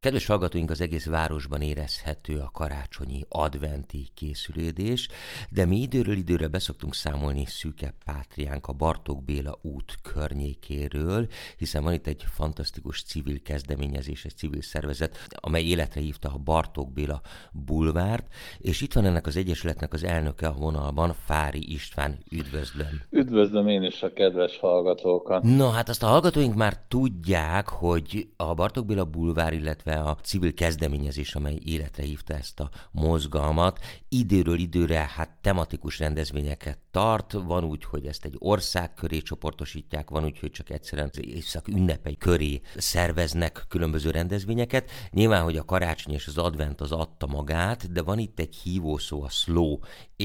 Kedves 0.00 0.26
hallgatóink, 0.26 0.70
az 0.70 0.80
egész 0.80 1.06
városban 1.06 1.60
érezhető 1.60 2.38
a 2.38 2.50
karácsonyi 2.52 3.24
adventi 3.28 4.08
készülődés, 4.14 5.08
de 5.50 5.64
mi 5.64 5.76
időről 5.76 6.16
időre 6.16 6.48
beszoktunk 6.48 6.94
számolni 6.94 7.44
szűke 7.46 7.94
pátriánk 8.04 8.66
a 8.66 8.72
Bartók 8.72 9.24
Béla 9.24 9.58
út 9.62 9.94
környékéről, 10.02 11.26
hiszen 11.56 11.82
van 11.82 11.92
itt 11.92 12.06
egy 12.06 12.24
fantasztikus 12.34 13.02
civil 13.02 13.42
kezdeményezés, 13.42 14.24
egy 14.24 14.36
civil 14.36 14.62
szervezet, 14.62 15.26
amely 15.28 15.64
életre 15.64 16.00
hívta 16.00 16.28
a 16.28 16.38
Bartók 16.38 16.92
Béla 16.92 17.20
bulvárt, 17.52 18.26
és 18.58 18.80
itt 18.80 18.92
van 18.92 19.04
ennek 19.04 19.26
az 19.26 19.36
egyesületnek 19.36 19.92
az 19.92 20.04
elnöke 20.04 20.46
a 20.46 20.52
vonalban, 20.52 21.14
Fári 21.24 21.72
István, 21.72 22.18
üdvözlöm. 22.30 23.02
Üdvözlöm 23.10 23.68
én 23.68 23.82
is 23.82 24.02
a 24.02 24.12
kedves 24.12 24.58
hallgatókat. 24.58 25.42
No, 25.42 25.70
hát 25.70 25.88
azt 25.88 26.02
a 26.02 26.06
hallgatóink 26.06 26.54
már 26.54 26.78
tudják, 26.88 27.68
hogy 27.68 28.28
a 28.36 28.54
Bartók 28.54 28.86
Béla 28.86 29.04
bulvár, 29.04 29.52
illetve 29.52 29.86
illetve 29.88 30.10
a 30.10 30.16
civil 30.22 30.54
kezdeményezés, 30.54 31.34
amely 31.34 31.58
életre 31.64 32.02
hívta 32.02 32.34
ezt 32.34 32.60
a 32.60 32.70
mozgalmat, 32.90 33.78
időről 34.08 34.58
időre 34.58 35.10
hát 35.14 35.30
tematikus 35.40 35.98
rendezvényeket 35.98 36.78
tart, 36.90 37.32
van 37.32 37.64
úgy, 37.64 37.84
hogy 37.84 38.06
ezt 38.06 38.24
egy 38.24 38.36
ország 38.38 38.94
köré 38.94 39.18
csoportosítják, 39.18 40.10
van 40.10 40.24
úgy, 40.24 40.38
hogy 40.38 40.50
csak 40.50 40.70
egyszerűen 40.70 41.10
az 41.12 41.20
évszak 41.26 41.68
ünnepei 41.68 42.16
köré 42.16 42.60
szerveznek 42.76 43.64
különböző 43.68 44.10
rendezvényeket. 44.10 44.90
Nyilván, 45.10 45.42
hogy 45.42 45.56
a 45.56 45.64
karácsony 45.64 46.14
és 46.14 46.26
az 46.26 46.38
advent 46.38 46.80
az 46.80 46.92
adta 46.92 47.26
magát, 47.26 47.92
de 47.92 48.02
van 48.02 48.18
itt 48.18 48.38
egy 48.38 48.54
hívószó, 48.54 49.22
a 49.22 49.28
slow 49.28 49.78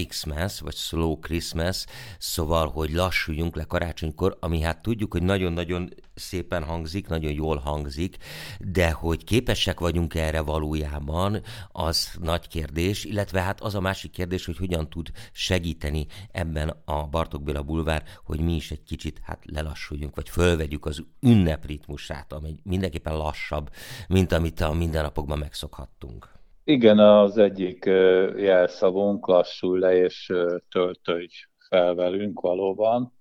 Xmas, 0.08 0.60
vagy 0.60 0.76
slow 0.76 1.20
Christmas, 1.20 1.86
szóval, 2.18 2.70
hogy 2.70 2.92
lassuljunk 2.92 3.56
le 3.56 3.64
karácsonykor, 3.64 4.38
ami 4.40 4.62
hát 4.62 4.82
tudjuk, 4.82 5.12
hogy 5.12 5.24
nagyon-nagyon 5.24 5.90
szépen 6.14 6.64
hangzik, 6.64 7.08
nagyon 7.08 7.32
jól 7.32 7.58
hangzik, 7.58 8.18
de 8.60 8.92
hogy 8.92 9.24
képesek 9.24 9.80
vagyunk 9.80 10.16
erre 10.16 10.42
valójában, 10.42 11.42
az 11.72 12.12
nagy 12.22 12.48
kérdés, 12.48 13.04
illetve 13.04 13.42
hát 13.42 13.62
az 13.62 13.76
a 13.76 13.82
másik 13.82 14.12
kérdés, 14.12 14.46
hogy 14.46 14.58
hogyan 14.58 14.90
tud 14.90 15.12
segíteni 15.32 16.06
ebben 16.32 16.70
a 16.86 17.08
Bartók 17.08 17.44
Béla 17.44 17.62
bulvár, 17.62 18.04
hogy 18.24 18.40
mi 18.40 18.56
is 18.56 18.72
egy 18.72 18.84
kicsit 18.84 19.20
hát 19.24 19.44
lelassuljunk, 19.46 20.16
vagy 20.16 20.30
fölvegyük 20.30 20.86
az 20.86 21.04
ünnepritmusát, 21.20 22.34
ami 22.34 22.56
mindenképpen 22.64 23.18
lassabb, 23.18 23.70
mint 24.08 24.32
amit 24.32 24.62
a 24.62 24.74
mindennapokban 24.74 25.38
megszokhattunk. 25.38 26.42
Igen, 26.66 27.00
az 27.00 27.38
egyik 27.38 27.86
jelszavunk 28.36 29.28
lassulj 29.28 29.80
le 29.80 29.96
és 29.96 30.34
töltölj 30.70 31.28
fel 31.70 31.94
velünk 31.94 32.40
valóban. 32.40 33.14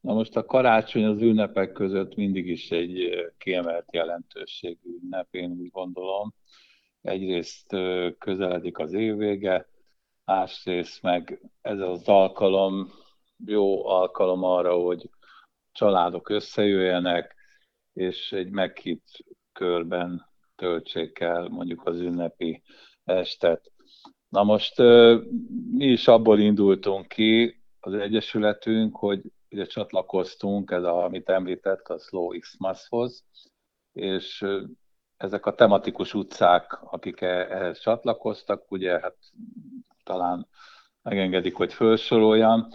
Na 0.00 0.12
most 0.14 0.36
a 0.36 0.44
karácsony 0.44 1.04
az 1.04 1.20
ünnepek 1.20 1.72
között 1.72 2.14
mindig 2.14 2.46
is 2.46 2.70
egy 2.70 3.10
kiemelt 3.38 3.86
jelentőségű 3.92 4.98
ünnep, 5.02 5.34
én 5.34 5.50
úgy 5.50 5.70
gondolom. 5.70 6.34
Egyrészt 7.02 7.76
közeledik 8.18 8.78
az 8.78 8.92
évvége, 8.92 9.68
másrészt 10.24 11.02
meg 11.02 11.50
ez 11.60 11.80
az 11.80 12.08
alkalom 12.08 12.90
jó 13.46 13.86
alkalom 13.86 14.44
arra, 14.44 14.74
hogy 14.74 15.10
családok 15.72 16.28
összejöjjenek, 16.28 17.34
és 17.92 18.32
egy 18.32 18.50
meghitt 18.50 19.24
körben 19.52 20.29
töltsék 20.60 21.20
el 21.20 21.48
mondjuk 21.48 21.86
az 21.86 22.00
ünnepi 22.00 22.62
estet. 23.04 23.72
Na 24.28 24.42
most 24.42 24.78
mi 25.70 25.84
is 25.86 26.08
abból 26.08 26.38
indultunk 26.38 27.08
ki, 27.08 27.62
az 27.80 27.94
Egyesületünk, 27.94 28.96
hogy 28.96 29.22
ugye 29.50 29.64
csatlakoztunk, 29.66 30.70
ez 30.70 30.82
a, 30.82 31.04
amit 31.04 31.28
említett, 31.28 31.88
a 31.88 31.98
Slow 31.98 32.38
Xmas-hoz, 32.38 33.24
és 33.92 34.46
ezek 35.16 35.46
a 35.46 35.54
tematikus 35.54 36.14
utcák, 36.14 36.82
akik 36.82 37.20
e, 37.20 37.26
ehhez 37.26 37.80
csatlakoztak, 37.80 38.70
ugye 38.70 39.00
hát 39.00 39.16
talán 40.04 40.48
megengedik, 41.02 41.54
hogy 41.54 41.72
felsoroljam, 41.72 42.68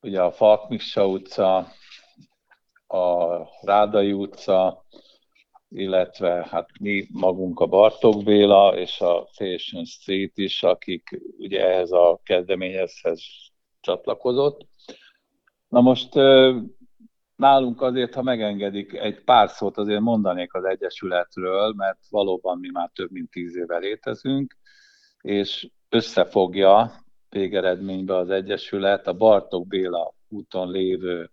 ugye 0.00 0.22
a 0.22 0.32
Falkmissa 0.32 1.08
utca, 1.08 1.66
a 2.86 3.38
Rádai 3.60 4.12
utca, 4.12 4.84
illetve 5.74 6.46
hát 6.50 6.68
mi 6.80 7.06
magunk 7.12 7.60
a 7.60 7.66
Bartók 7.66 8.22
Béla 8.22 8.76
és 8.76 9.00
a 9.00 9.28
Fashion 9.32 9.84
Street 9.84 10.38
is, 10.38 10.62
akik 10.62 11.20
ugye 11.38 11.66
ehhez 11.66 11.92
a 11.92 12.20
kezdeményezhez 12.22 13.22
csatlakozott. 13.80 14.66
Na 15.68 15.80
most 15.80 16.14
nálunk 17.36 17.82
azért, 17.82 18.14
ha 18.14 18.22
megengedik, 18.22 18.92
egy 18.92 19.24
pár 19.24 19.50
szót 19.50 19.76
azért 19.76 20.00
mondanék 20.00 20.54
az 20.54 20.64
Egyesületről, 20.64 21.72
mert 21.76 21.98
valóban 22.10 22.58
mi 22.58 22.68
már 22.72 22.90
több 22.94 23.10
mint 23.10 23.30
tíz 23.30 23.56
éve 23.56 23.78
létezünk, 23.78 24.56
és 25.20 25.70
összefogja 25.88 26.92
végeredményben 27.28 28.16
az 28.16 28.30
Egyesület 28.30 29.06
a 29.06 29.12
Bartók 29.12 29.66
Béla 29.66 30.14
úton 30.28 30.70
lévő 30.70 31.30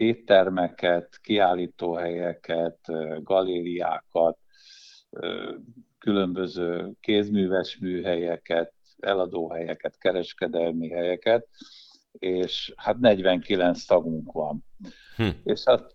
éttermeket, 0.00 1.18
kiállítóhelyeket, 1.22 2.78
galériákat, 3.22 4.38
különböző 5.98 6.90
kézműves 7.00 7.78
műhelyeket, 7.80 8.72
eladóhelyeket, 8.98 9.98
kereskedelmi 9.98 10.88
helyeket, 10.88 11.48
és 12.12 12.72
hát 12.76 12.98
49 12.98 13.84
tagunk 13.84 14.32
van. 14.32 14.64
Hm. 15.16 15.28
És 15.44 15.62
hát 15.64 15.92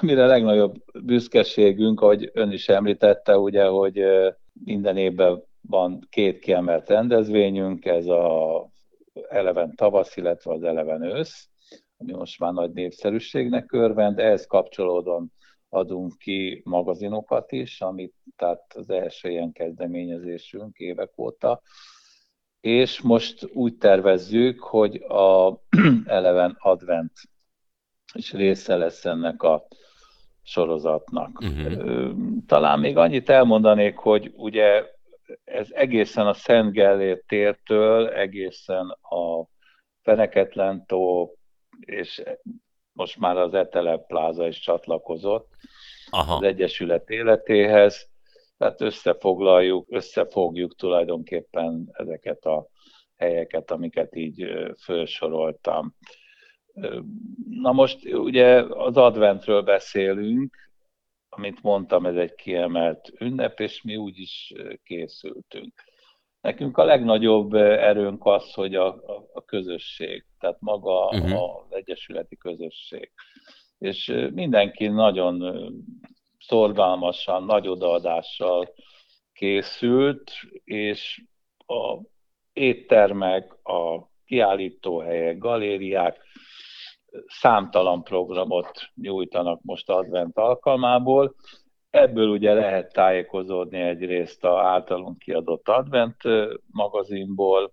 amire 0.00 0.26
legnagyobb 0.26 0.74
büszkeségünk, 1.04 2.00
ahogy 2.00 2.30
ön 2.32 2.52
is 2.52 2.68
említette, 2.68 3.38
ugye, 3.38 3.66
hogy 3.66 4.04
minden 4.64 4.96
évben 4.96 5.42
van 5.60 6.06
két 6.10 6.38
kiemelt 6.38 6.88
rendezvényünk, 6.88 7.84
ez 7.84 8.06
a 8.06 8.68
eleven 9.28 9.74
tavasz, 9.74 10.16
illetve 10.16 10.52
az 10.52 10.62
eleven 10.62 11.02
ősz, 11.02 11.48
ami 12.00 12.12
most 12.12 12.38
már 12.38 12.52
nagy 12.52 12.72
népszerűségnek 12.72 13.72
örvend, 13.72 14.18
ehhez 14.18 14.46
kapcsolódóan 14.46 15.32
adunk 15.68 16.18
ki 16.18 16.62
magazinokat 16.64 17.52
is, 17.52 17.80
amit 17.80 18.14
tehát 18.36 18.74
az 18.74 18.90
első 18.90 19.30
ilyen 19.30 19.52
kezdeményezésünk 19.52 20.76
évek 20.76 21.18
óta, 21.18 21.62
és 22.60 23.00
most 23.00 23.48
úgy 23.52 23.76
tervezzük, 23.76 24.60
hogy 24.60 24.96
a 24.96 25.60
Eleven 26.04 26.56
Advent 26.58 27.12
is 28.14 28.32
része 28.32 28.76
lesz 28.76 29.04
ennek 29.04 29.42
a 29.42 29.66
sorozatnak. 30.42 31.40
Uh-huh. 31.40 32.12
Talán 32.46 32.78
még 32.78 32.96
annyit 32.96 33.28
elmondanék, 33.28 33.96
hogy 33.96 34.32
ugye 34.36 34.84
ez 35.44 35.68
egészen 35.70 36.26
a 36.26 36.32
Szent 36.32 36.72
Gellért 36.72 37.26
tértől, 37.26 38.08
egészen 38.08 38.88
a 38.88 39.46
Feneketlen 40.02 40.86
tó, 40.86 41.34
és 41.80 42.22
most 42.92 43.18
már 43.18 43.36
az 43.36 43.54
Etele 43.54 43.96
pláza 43.98 44.46
is 44.46 44.60
csatlakozott 44.60 45.48
Aha. 46.10 46.34
az 46.34 46.42
Egyesület 46.42 47.10
életéhez, 47.10 48.08
tehát 48.58 48.80
összefoglaljuk, 48.80 49.86
összefogjuk 49.90 50.76
tulajdonképpen 50.76 51.88
ezeket 51.92 52.44
a 52.44 52.66
helyeket, 53.16 53.70
amiket 53.70 54.14
így 54.14 54.46
felsoroltam. 54.76 55.94
Na 57.48 57.72
most 57.72 58.12
ugye 58.14 58.62
az 58.62 58.96
adventről 58.96 59.62
beszélünk, 59.62 60.56
amit 61.28 61.62
mondtam, 61.62 62.06
ez 62.06 62.16
egy 62.16 62.34
kiemelt 62.34 63.10
ünnep, 63.18 63.60
és 63.60 63.82
mi 63.82 63.96
úgy 63.96 64.18
is 64.18 64.52
készültünk. 64.82 65.72
Nekünk 66.40 66.78
a 66.78 66.84
legnagyobb 66.84 67.54
erőnk 67.54 68.24
az, 68.24 68.52
hogy 68.52 68.74
a, 68.74 69.02
a, 69.40 69.44
közösség, 69.44 70.24
tehát 70.38 70.60
maga 70.60 71.04
uh-huh. 71.04 71.42
az 71.42 71.76
egyesületi 71.76 72.36
közösség. 72.36 73.10
És 73.78 74.12
mindenki 74.32 74.86
nagyon 74.86 75.64
szorgalmasan, 76.38 77.44
nagy 77.44 77.68
odaadással 77.68 78.74
készült, 79.32 80.30
és 80.64 81.22
a 81.66 81.98
éttermek, 82.52 83.52
a 83.66 84.08
kiállítóhelyek, 84.24 85.38
galériák 85.38 86.18
számtalan 87.26 88.02
programot 88.02 88.70
nyújtanak 88.94 89.60
most 89.62 89.88
advent 89.88 90.38
alkalmából. 90.38 91.34
Ebből 91.90 92.28
ugye 92.28 92.54
lehet 92.54 92.92
tájékozódni 92.92 93.80
egyrészt 93.80 94.44
a 94.44 94.58
általunk 94.58 95.18
kiadott 95.18 95.68
advent 95.68 96.16
magazinból, 96.70 97.72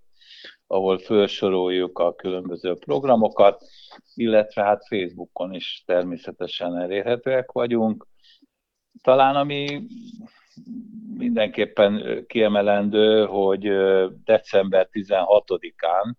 ahol 0.67 0.97
felsoroljuk 0.97 1.99
a 1.99 2.15
különböző 2.15 2.75
programokat, 2.75 3.63
illetve 4.13 4.63
hát 4.63 4.87
Facebookon 4.87 5.53
is 5.53 5.83
természetesen 5.85 6.77
elérhetőek 6.77 7.51
vagyunk. 7.51 8.07
Talán 9.01 9.35
ami 9.35 9.81
mindenképpen 11.17 12.23
kiemelendő, 12.27 13.25
hogy 13.25 13.69
december 14.23 14.89
16-án 14.91 16.13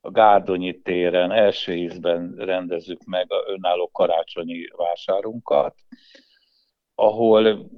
a 0.00 0.10
Gárdonyi 0.10 0.80
téren 0.80 1.30
első 1.30 1.72
ízben 1.72 2.34
rendezzük 2.36 3.04
meg 3.04 3.32
a 3.32 3.44
önálló 3.46 3.90
karácsonyi 3.92 4.68
vásárunkat, 4.76 5.74
ahol 6.94 7.70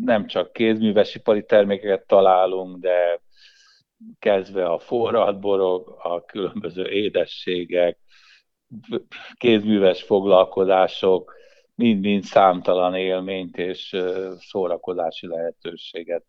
nem 0.00 0.26
csak 0.26 0.52
kézművesipari 0.52 1.44
termékeket 1.44 2.06
találunk, 2.06 2.78
de 2.78 3.20
kezdve 4.18 4.66
a 4.66 4.78
forradborok, 4.78 5.98
a 6.02 6.24
különböző 6.24 6.88
édességek, 6.90 7.98
kézműves 9.34 10.02
foglalkozások, 10.02 11.34
mind-mind 11.74 12.22
számtalan 12.22 12.94
élményt 12.94 13.56
és 13.56 13.96
szórakozási 14.38 15.26
lehetőséget 15.26 16.24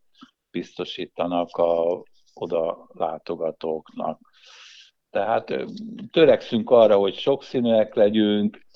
biztosítanak 0.52 1.50
a 1.58 2.04
oda 2.34 2.88
látogatóknak. 2.94 4.20
Tehát 5.10 5.66
törekszünk 6.12 6.70
arra, 6.70 6.98
hogy 6.98 7.16
sokszínűek 7.16 7.94
legyünk, 7.94 8.68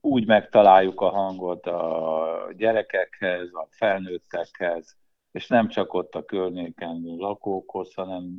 úgy 0.00 0.26
megtaláljuk 0.26 1.00
a 1.00 1.08
hangot 1.08 1.66
a 1.66 2.52
gyerekekhez, 2.56 3.48
a 3.52 3.66
felnőttekhez, 3.70 4.96
és 5.36 5.46
nem 5.46 5.68
csak 5.68 5.94
ott 5.94 6.14
a 6.14 6.24
környéken 6.24 7.02
lakókhoz, 7.04 7.94
hanem 7.94 8.36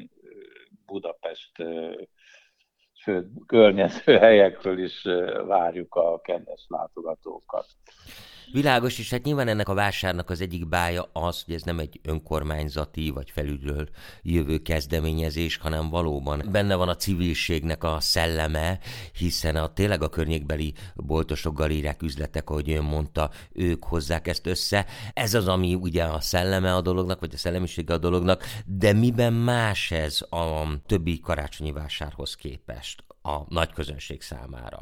Budapest 0.85 1.51
sőt, 2.93 3.27
környező 3.45 4.17
helyekről 4.17 4.79
is 4.79 5.01
várjuk 5.45 5.95
a 5.95 6.19
kedves 6.21 6.65
látogatókat. 6.67 7.65
Világos, 8.51 8.99
és 8.99 9.09
hát 9.09 9.23
nyilván 9.23 9.47
ennek 9.47 9.69
a 9.69 9.73
vásárnak 9.73 10.29
az 10.29 10.41
egyik 10.41 10.67
bája 10.67 11.09
az, 11.13 11.43
hogy 11.43 11.53
ez 11.53 11.61
nem 11.61 11.79
egy 11.79 11.99
önkormányzati 12.03 13.09
vagy 13.09 13.31
felülről 13.31 13.89
jövő 14.21 14.57
kezdeményezés, 14.57 15.57
hanem 15.57 15.89
valóban 15.89 16.43
benne 16.51 16.75
van 16.75 16.89
a 16.89 16.95
civilségnek 16.95 17.83
a 17.83 17.99
szelleme, 17.99 18.79
hiszen 19.13 19.55
a 19.55 19.73
tényleg 19.73 20.01
a 20.01 20.09
környékbeli 20.09 20.73
boltosok, 20.95 21.57
galériák, 21.57 22.01
üzletek, 22.01 22.49
ahogy 22.49 22.71
ön 22.71 22.83
mondta, 22.83 23.31
ők 23.51 23.83
hozzák 23.83 24.27
ezt 24.27 24.47
össze. 24.47 24.85
Ez 25.13 25.33
az, 25.33 25.47
ami 25.47 25.75
ugye 25.75 26.03
a 26.03 26.19
szelleme 26.19 26.75
a 26.75 26.81
dolognak, 26.81 27.19
vagy 27.19 27.33
a 27.33 27.37
szellemisége 27.37 27.93
a 27.93 27.97
dolognak, 27.97 28.43
de 28.65 28.93
miben 28.93 29.33
más 29.33 29.91
ez 29.91 30.21
a 30.29 30.67
többi 30.85 31.19
karácsonyi 31.19 31.71
vásárhoz 31.71 32.35
képest 32.35 33.03
a 33.21 33.41
nagy 33.47 33.73
közönség 33.73 34.21
számára? 34.21 34.81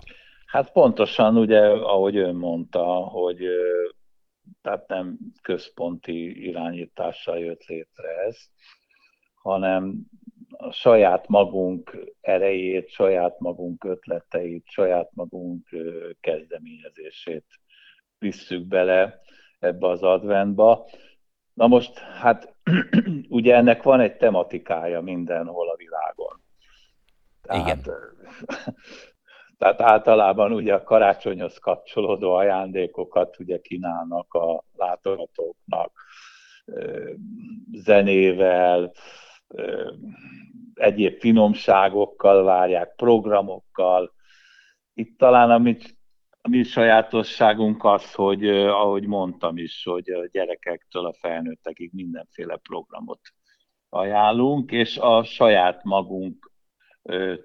Hát 0.56 0.72
pontosan, 0.72 1.38
ugye, 1.38 1.60
ahogy 1.68 2.18
ön 2.18 2.36
mondta, 2.36 2.84
hogy 2.86 3.48
tehát 4.62 4.88
nem 4.88 5.18
központi 5.42 6.48
irányítással 6.48 7.40
jött 7.40 7.66
létre 7.66 8.10
ez, 8.28 8.38
hanem 9.42 9.96
a 10.57 10.72
saját 10.72 11.28
magunk 11.28 11.98
erejét, 12.22 12.90
saját 12.90 13.40
magunk 13.40 13.84
ötleteit, 13.84 14.68
saját 14.68 15.10
magunk 15.13 15.69
kezdeményezését 16.19 17.46
visszük 18.18 18.68
bele 18.68 19.22
ebbe 19.60 19.88
az 19.88 20.04
adventba. 20.04 20.88
Na 21.54 21.68
most, 21.68 21.98
hát 21.98 22.56
ugye 23.30 23.56
ennek 23.56 23.84
van 23.84 24.00
egy 24.00 24.18
tematikája 24.18 25.02
mindenhol 25.02 25.69
a 25.69 25.75
világon. 25.75 26.42
Tehát, 27.42 27.62
Igen. 27.62 27.96
Tehát 29.57 29.81
általában 29.81 30.52
ugye 30.52 30.74
a 30.74 30.84
karácsonyhoz 30.84 31.57
kapcsolódó 31.57 32.34
ajándékokat 32.34 33.40
ugye 33.40 33.62
kínálnak 33.62 34.34
a 34.34 34.63
látogatóknak 34.75 35.92
zenével, 37.72 38.92
egyéb 40.74 41.19
finomságokkal 41.19 42.44
várják, 42.44 42.96
programokkal. 42.96 44.13
Itt 44.94 45.18
talán 45.18 45.52
a 45.52 45.57
mi, 45.57 45.78
a 46.42 46.50
mi 46.50 46.63
sajátosságunk 46.63 47.84
az, 47.84 48.13
hogy 48.13 48.50
ahogy 48.50 49.07
mondtam 49.07 49.57
is, 49.57 49.84
hogy 49.84 50.10
a 50.10 50.28
gyerekektől 50.31 51.06
a 51.06 51.13
felnőttekig 51.13 51.92
mindenféle 51.94 52.57
programot 52.57 53.19
ajánlunk, 53.90 54.72
és 54.72 54.98
a 54.98 55.24
saját 55.24 55.84
magunk 55.84 56.52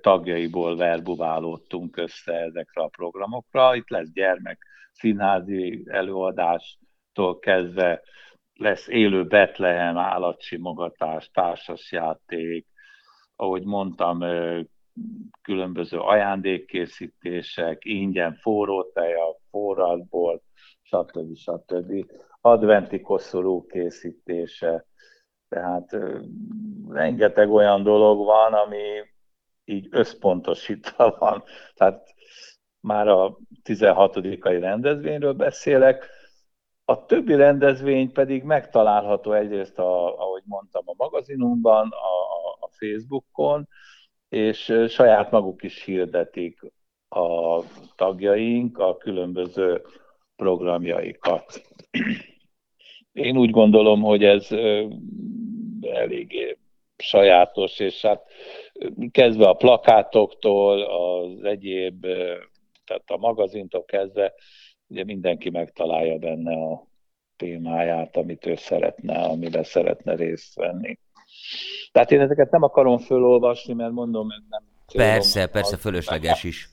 tagjaiból 0.01 0.77
verbuválódtunk 0.77 1.97
össze 1.97 2.33
ezekre 2.33 2.83
a 2.83 2.89
programokra. 2.89 3.75
Itt 3.75 3.89
lesz 3.89 4.13
gyermek 4.13 4.67
színházi 4.93 5.85
előadástól 5.87 7.39
kezdve 7.39 8.03
lesz 8.55 8.89
élő 8.89 9.27
Betlehem, 9.27 9.99
állatsimogatás, 9.99 11.31
társasjáték, 11.31 12.67
ahogy 13.37 13.65
mondtam, 13.65 14.19
különböző 15.43 15.99
ajándékkészítések, 15.99 17.85
ingyen 17.85 18.35
forró 18.35 18.83
tej 18.83 19.15
a 19.15 19.37
forradból, 19.51 20.43
stb. 20.83 21.37
stb. 21.37 22.13
Adventi 22.41 23.01
koszorú 23.01 23.67
készítése, 23.67 24.85
tehát 25.49 25.97
rengeteg 26.89 27.51
olyan 27.51 27.83
dolog 27.83 28.25
van, 28.25 28.53
ami 28.53 29.10
így 29.71 29.89
összpontosítva 29.91 31.17
van. 31.19 31.43
Tehát 31.75 32.15
már 32.81 33.09
a 33.09 33.39
16. 33.63 34.19
rendezvényről 34.43 35.33
beszélek, 35.33 36.09
a 36.85 37.07
többi 37.07 37.35
rendezvény 37.35 38.13
pedig 38.13 38.43
megtalálható 38.43 39.33
egyrészt, 39.33 39.79
a, 39.79 40.19
ahogy 40.21 40.43
mondtam, 40.45 40.83
a 40.87 40.95
magazinunkban, 40.97 41.89
a, 41.89 42.65
a 42.65 42.69
Facebookon, 42.71 43.69
és 44.29 44.75
saját 44.89 45.31
maguk 45.31 45.63
is 45.63 45.85
hirdetik 45.85 46.61
a 47.09 47.61
tagjaink 47.97 48.79
a 48.79 48.97
különböző 48.97 49.83
programjaikat. 50.37 51.63
Én 53.13 53.37
úgy 53.37 53.51
gondolom, 53.51 54.03
hogy 54.03 54.25
ez 54.25 54.49
eléggé 55.81 56.59
sajátos, 56.97 57.79
és 57.79 58.03
hát 58.03 58.23
kezdve 59.11 59.49
a 59.49 59.55
plakátoktól, 59.55 60.83
az 60.83 61.45
egyéb, 61.45 62.01
tehát 62.85 63.05
a 63.07 63.17
magazintól 63.17 63.85
kezdve, 63.85 64.33
ugye 64.87 65.05
mindenki 65.05 65.51
megtalálja 65.51 66.19
benne 66.19 66.53
a 66.53 66.87
témáját, 67.37 68.17
amit 68.17 68.47
ő 68.47 68.55
szeretne, 68.55 69.15
amiben 69.19 69.63
szeretne 69.63 70.15
részt 70.15 70.55
venni. 70.55 70.99
Tehát 71.93 72.11
én 72.11 72.21
ezeket 72.21 72.51
nem 72.51 72.63
akarom 72.63 72.99
fölolvasni, 72.99 73.73
mert 73.75 73.93
mondom, 73.93 74.31
ez 74.31 74.43
nem... 74.49 74.63
Persze, 74.95 75.47
persze, 75.47 75.77
fölösleges 75.77 76.45
is 76.45 76.69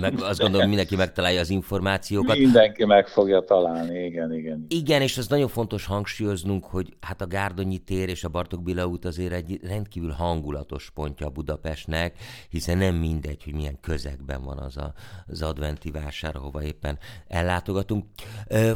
meg 0.00 0.20
azt 0.20 0.40
gondolom, 0.40 0.68
mindenki 0.68 0.96
megtalálja 0.96 1.40
az 1.40 1.50
információkat. 1.50 2.38
Mindenki 2.38 2.84
meg 2.84 3.08
fogja 3.08 3.40
találni, 3.40 4.04
igen, 4.04 4.34
igen. 4.34 4.66
Igen, 4.68 5.02
és 5.02 5.18
az 5.18 5.28
nagyon 5.28 5.48
fontos 5.48 5.86
hangsúlyoznunk, 5.86 6.64
hogy 6.64 6.96
hát 7.00 7.20
a 7.20 7.26
Gárdonyi 7.26 7.78
tér 7.78 8.08
és 8.08 8.24
a 8.24 8.28
Bartok 8.28 8.62
Billa 8.62 8.86
út 8.86 9.04
azért 9.04 9.32
egy 9.32 9.60
rendkívül 9.62 10.10
hangulatos 10.10 10.90
pontja 10.94 11.28
Budapestnek, 11.28 12.14
hiszen 12.48 12.78
nem 12.78 12.94
mindegy, 12.94 13.44
hogy 13.44 13.54
milyen 13.54 13.80
közegben 13.80 14.42
van 14.42 14.58
az 14.58 14.76
a, 14.76 14.92
az 15.26 15.42
adventi 15.42 15.90
vásár, 15.90 16.36
ahova 16.36 16.62
éppen 16.62 16.98
ellátogatunk. 17.28 18.04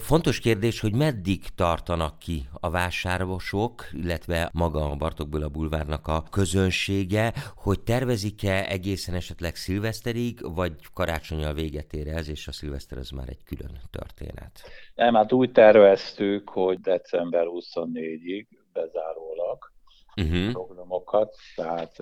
Fontos 0.00 0.38
kérdés, 0.38 0.80
hogy 0.80 0.94
meddig 0.94 1.42
tartanak 1.54 2.18
ki 2.18 2.48
a 2.52 2.70
vásárosok, 2.70 3.86
illetve 3.92 4.50
maga 4.52 4.90
a 4.90 4.96
Bartok 4.96 5.28
Billa 5.28 5.48
bulvárnak 5.48 6.06
a 6.06 6.24
közönsége, 6.30 7.32
hogy 7.56 7.80
tervezik-e 7.80 8.66
egészen 8.68 9.14
esetleg 9.14 9.56
szilveszterig, 9.56 10.54
vagy 10.54 10.72
karácsonyal 10.94 11.52
véget 11.52 11.92
ér 11.92 12.08
ez, 12.08 12.28
és 12.28 12.48
a 12.48 12.52
szilveszter 12.52 12.98
az 12.98 13.10
már 13.10 13.28
egy 13.28 13.42
külön 13.44 13.80
történet. 13.90 14.60
Nem, 14.94 15.14
hát 15.14 15.32
úgy 15.32 15.52
terveztük, 15.52 16.48
hogy 16.48 16.80
december 16.80 17.44
24-ig 17.46 18.46
bezárólag 18.72 19.72
uh-huh. 20.16 20.52
programokat, 20.52 21.34
tehát 21.56 21.96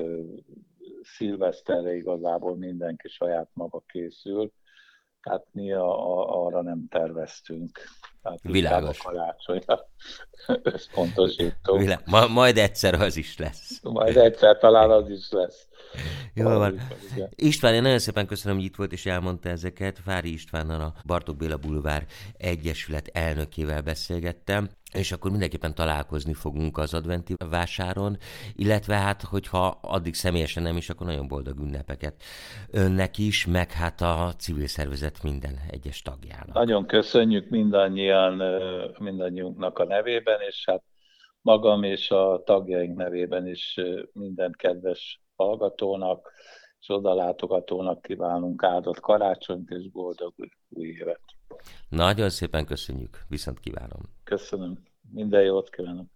szilveszterre 1.02 1.95
igazából 1.95 2.57
mindenki 2.57 3.09
saját 3.09 3.49
maga 3.52 3.83
készül, 3.87 4.52
tehát 5.23 5.47
mi 5.52 5.73
a, 5.73 6.18
a, 6.18 6.45
arra 6.47 6.62
nem 6.62 6.87
terveztünk. 6.90 7.80
Tehát 8.23 8.40
Világos. 8.42 9.00
A 9.04 9.09
karácsonyra 9.09 9.88
összpontosítunk. 10.73 12.04
Ma, 12.04 12.26
majd 12.26 12.57
egyszer 12.57 12.95
az 12.95 13.16
is 13.16 13.38
lesz. 13.38 13.80
Majd 13.83 14.16
egyszer 14.16 14.59
talán 14.59 14.90
az 14.90 15.09
is 15.09 15.30
lesz. 15.30 15.67
Jó 16.35 16.45
van. 16.45 16.80
István, 17.35 17.75
én 17.75 17.83
nagyon 17.83 17.99
szépen 17.99 18.26
köszönöm, 18.26 18.57
hogy 18.57 18.66
itt 18.66 18.76
volt 18.76 18.92
és 18.92 19.07
elmondta 19.07 19.49
ezeket. 19.49 19.99
Fári 20.04 20.33
Istvánnal 20.33 20.80
a 20.80 20.95
Bartók 21.07 21.37
Béla 21.37 21.57
Bulvár 21.57 22.07
Egyesület 22.37 23.11
elnökével 23.12 23.83
beszélgettem 23.83 24.68
és 24.92 25.12
akkor 25.12 25.30
mindenképpen 25.30 25.75
találkozni 25.75 26.33
fogunk 26.33 26.78
az 26.78 26.95
adventi 26.95 27.35
vásáron, 27.50 28.16
illetve 28.54 28.95
hát, 28.95 29.23
hogyha 29.23 29.78
addig 29.83 30.14
személyesen 30.14 30.62
nem 30.62 30.76
is, 30.76 30.90
akkor 30.90 31.07
nagyon 31.07 31.28
boldog 31.28 31.59
ünnepeket 31.59 32.23
önnek 32.71 33.18
is, 33.18 33.47
meg 33.47 33.73
hát 33.73 34.00
a 34.00 34.33
civil 34.38 34.66
szervezet 34.66 35.23
minden 35.23 35.59
egyes 35.71 36.02
tagjának. 36.02 36.52
Nagyon 36.52 36.87
köszönjük 36.87 37.49
mindannyian, 37.49 38.42
mindannyiunknak 38.99 39.78
a 39.78 39.85
nevében, 39.85 40.40
és 40.49 40.62
hát 40.66 40.83
magam 41.40 41.83
és 41.83 42.11
a 42.11 42.42
tagjaink 42.45 42.97
nevében 42.97 43.47
is 43.47 43.80
minden 44.12 44.54
kedves 44.59 45.21
hallgatónak 45.38 46.33
és 46.80 46.88
odalátogatónak 46.88 48.02
kívánunk 48.02 48.62
áldott 48.62 49.00
karácsonyt 49.00 49.71
és 49.71 49.90
boldog 49.90 50.35
új 50.68 50.88
évet. 50.88 51.21
Nagyon 51.88 52.30
szépen 52.30 52.64
köszönjük, 52.66 53.18
viszont 53.28 53.61
kívánom. 53.61 54.00
Köszönöm. 54.25 54.83
Minden 55.11 55.42
jót 55.42 55.71
kívánok. 55.71 56.07